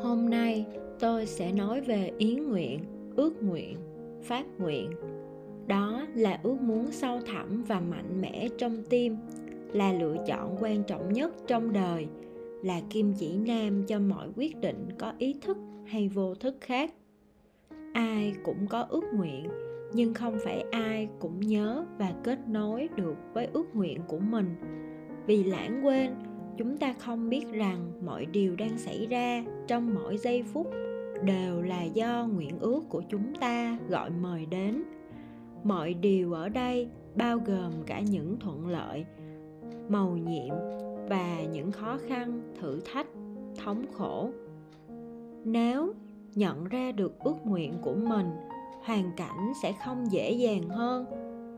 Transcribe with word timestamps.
hôm 0.00 0.30
nay 0.30 0.66
tôi 0.98 1.26
sẽ 1.26 1.52
nói 1.52 1.80
về 1.80 2.10
ý 2.18 2.34
nguyện, 2.34 2.80
ước 3.16 3.42
nguyện, 3.42 3.76
phát 4.22 4.46
nguyện. 4.58 4.90
Đó 5.66 6.06
là 6.14 6.40
ước 6.42 6.60
muốn 6.60 6.92
sâu 6.92 7.20
thẳm 7.26 7.62
và 7.62 7.80
mạnh 7.80 8.20
mẽ 8.20 8.48
trong 8.58 8.82
tim, 8.90 9.16
là 9.72 9.92
lựa 9.92 10.16
chọn 10.26 10.56
quan 10.60 10.82
trọng 10.84 11.12
nhất 11.12 11.34
trong 11.46 11.72
đời, 11.72 12.06
là 12.62 12.80
kim 12.90 13.14
chỉ 13.18 13.36
nam 13.36 13.84
cho 13.86 13.98
mọi 13.98 14.28
quyết 14.36 14.60
định 14.60 14.88
có 14.98 15.12
ý 15.18 15.34
thức 15.40 15.56
hay 15.86 16.08
vô 16.08 16.34
thức 16.34 16.56
khác. 16.60 16.94
Ai 17.92 18.34
cũng 18.44 18.66
có 18.66 18.86
ước 18.88 19.04
nguyện, 19.14 19.48
nhưng 19.94 20.14
không 20.14 20.38
phải 20.44 20.64
ai 20.70 21.08
cũng 21.20 21.40
nhớ 21.40 21.84
và 21.98 22.12
kết 22.24 22.38
nối 22.48 22.88
được 22.96 23.16
với 23.32 23.48
ước 23.52 23.74
nguyện 23.74 24.00
của 24.08 24.18
mình. 24.18 24.54
Vì 25.26 25.44
lãng 25.44 25.86
quên 25.86 26.10
chúng 26.58 26.76
ta 26.76 26.94
không 26.98 27.28
biết 27.28 27.44
rằng 27.52 27.92
mọi 28.06 28.26
điều 28.26 28.56
đang 28.56 28.78
xảy 28.78 29.06
ra 29.06 29.44
trong 29.66 29.94
mỗi 29.94 30.16
giây 30.18 30.42
phút 30.42 30.70
đều 31.24 31.62
là 31.62 31.82
do 31.82 32.28
nguyện 32.34 32.58
ước 32.58 32.80
của 32.88 33.02
chúng 33.08 33.34
ta 33.34 33.78
gọi 33.88 34.10
mời 34.10 34.46
đến. 34.46 34.82
Mọi 35.64 35.94
điều 35.94 36.32
ở 36.32 36.48
đây 36.48 36.88
bao 37.16 37.38
gồm 37.46 37.72
cả 37.86 38.00
những 38.00 38.36
thuận 38.40 38.66
lợi 38.66 39.04
màu 39.88 40.16
nhiệm 40.16 40.54
và 41.08 41.40
những 41.52 41.72
khó 41.72 41.98
khăn, 42.08 42.54
thử 42.60 42.80
thách, 42.92 43.06
thống 43.64 43.84
khổ. 43.92 44.30
Nếu 45.44 45.92
nhận 46.34 46.64
ra 46.64 46.92
được 46.92 47.18
ước 47.18 47.36
nguyện 47.44 47.74
của 47.82 47.94
mình, 47.94 48.30
hoàn 48.84 49.10
cảnh 49.16 49.52
sẽ 49.62 49.72
không 49.84 50.12
dễ 50.12 50.32
dàng 50.32 50.68
hơn, 50.68 51.06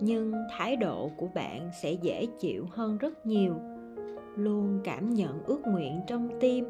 nhưng 0.00 0.32
thái 0.50 0.76
độ 0.76 1.10
của 1.16 1.28
bạn 1.34 1.70
sẽ 1.82 1.92
dễ 1.92 2.26
chịu 2.40 2.66
hơn 2.70 2.98
rất 2.98 3.26
nhiều 3.26 3.54
luôn 4.38 4.80
cảm 4.84 5.14
nhận 5.14 5.44
ước 5.44 5.60
nguyện 5.66 6.00
trong 6.06 6.28
tim. 6.40 6.64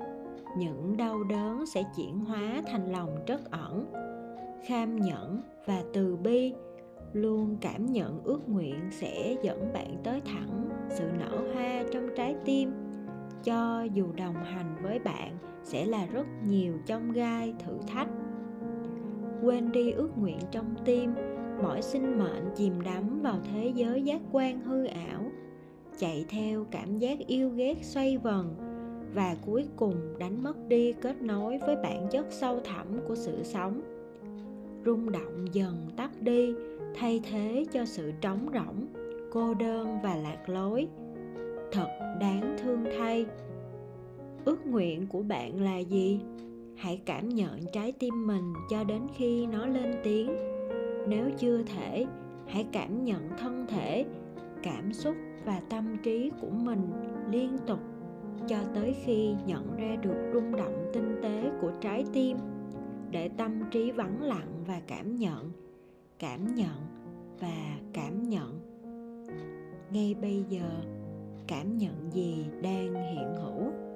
Những 0.57 0.97
đau 0.97 1.25
đớn 1.25 1.67
sẽ 1.67 1.83
chuyển 1.97 2.19
hóa 2.19 2.63
thành 2.67 2.93
lòng 2.93 3.17
trất 3.27 3.51
ẩn, 3.51 3.93
kham 4.67 4.97
nhẫn 4.97 5.41
và 5.67 5.83
từ 5.93 6.17
bi. 6.17 6.55
Luôn 7.13 7.57
cảm 7.61 7.87
nhận 7.87 8.21
ước 8.25 8.49
nguyện 8.49 8.81
sẽ 8.91 9.37
dẫn 9.43 9.73
bạn 9.73 9.97
tới 10.05 10.21
thẳng 10.25 10.69
sự 10.91 11.05
nở 11.19 11.53
hoa 11.55 11.83
trong 11.93 12.09
trái 12.17 12.37
tim. 12.45 12.71
Cho 13.45 13.83
dù 13.83 14.13
đồng 14.17 14.35
hành 14.35 14.77
với 14.83 14.99
bạn 14.99 15.39
sẽ 15.63 15.87
là 15.87 16.07
rất 16.07 16.27
nhiều 16.47 16.75
trong 16.87 17.13
gai 17.13 17.55
thử 17.59 17.79
thách. 17.87 18.09
Quên 19.43 19.73
đi 19.73 19.91
ước 19.91 20.19
nguyện 20.19 20.39
trong 20.51 20.75
tim 20.85 21.15
mỗi 21.63 21.83
sinh 21.83 22.19
mệnh 22.19 22.45
chìm 22.57 22.81
đắm 22.81 23.21
vào 23.23 23.37
thế 23.53 23.73
giới 23.75 24.03
giác 24.03 24.21
quan 24.33 24.61
hư 24.61 24.85
ảo 24.85 25.31
chạy 25.99 26.25
theo 26.29 26.67
cảm 26.71 26.99
giác 26.99 27.19
yêu 27.27 27.51
ghét 27.51 27.77
xoay 27.83 28.19
vần 28.19 28.55
và 29.15 29.37
cuối 29.47 29.65
cùng 29.77 29.95
đánh 30.19 30.43
mất 30.43 30.69
đi 30.69 30.93
kết 30.93 31.23
nối 31.23 31.59
với 31.59 31.77
bản 31.77 32.09
chất 32.11 32.27
sâu 32.31 32.61
thẳm 32.65 32.87
của 33.09 33.15
sự 33.15 33.43
sống. 33.43 33.81
Rung 34.87 35.13
động 35.13 35.47
dần 35.53 35.91
tắt 35.97 36.11
đi, 36.23 36.55
thay 36.95 37.21
thế 37.31 37.67
cho 37.73 37.85
sự 37.85 38.13
trống 38.21 38.49
rỗng, 38.55 38.87
cô 39.33 39.55
đơn 39.55 39.99
và 40.03 40.17
lạc 40.17 40.49
lối. 40.49 40.89
Thật 41.73 41.89
đáng 42.21 42.57
thương 42.63 42.85
thay. 42.99 43.27
Ước 44.45 44.67
nguyện 44.67 45.07
của 45.07 45.23
bạn 45.23 45.63
là 45.63 45.79
gì? 45.79 46.21
Hãy 46.77 47.01
cảm 47.05 47.29
nhận 47.29 47.61
trái 47.73 47.93
tim 47.93 48.27
mình 48.27 48.53
cho 48.71 48.85
đến 48.85 49.03
khi 49.17 49.47
nó 49.47 49.67
lên 49.67 49.95
tiếng. 50.05 50.37
Nếu 51.09 51.31
chưa 51.39 51.63
thể, 51.63 52.07
hãy 52.47 52.67
cảm 52.73 53.05
nhận 53.05 53.29
thân 53.39 53.67
thể, 53.69 54.05
cảm 54.63 54.93
xúc 54.93 55.15
và 55.49 55.61
tâm 55.71 55.97
trí 56.03 56.31
của 56.41 56.51
mình 56.51 56.93
liên 57.31 57.59
tục 57.67 57.79
cho 58.49 58.57
tới 58.75 58.95
khi 59.05 59.35
nhận 59.47 59.77
ra 59.77 59.97
được 60.03 60.31
rung 60.33 60.57
động 60.57 60.91
tinh 60.93 61.17
tế 61.23 61.51
của 61.61 61.73
trái 61.81 62.05
tim, 62.13 62.37
để 63.11 63.29
tâm 63.29 63.63
trí 63.71 63.91
vắng 63.91 64.23
lặng 64.23 64.65
và 64.67 64.81
cảm 64.87 65.17
nhận 65.17 65.51
cảm 66.19 66.55
nhận 66.55 66.77
và 67.41 67.79
cảm 67.93 68.29
nhận 68.29 68.61
ngay 69.91 70.15
bây 70.21 70.45
giờ, 70.49 70.71
cảm 71.47 71.79
nhận 71.79 72.13
gì 72.13 72.47
đang 72.63 72.95
hiện 72.95 73.35
hữu. 73.43 73.88